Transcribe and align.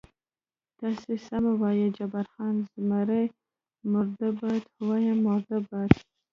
تاسې 0.79 1.13
سمه 1.27 1.51
وایئ، 1.61 1.87
جبار 1.97 2.25
خان: 2.33 2.55
زمري 2.73 3.23
مرده 3.91 4.29
باد، 4.39 4.63
وایم 4.87 5.17
مرده 5.27 5.57
باد. 5.67 5.91